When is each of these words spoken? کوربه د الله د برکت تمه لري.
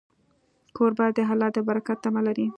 کوربه 0.75 1.05
د 1.15 1.17
الله 1.31 1.49
د 1.55 1.57
برکت 1.67 1.97
تمه 2.03 2.21
لري. 2.27 2.47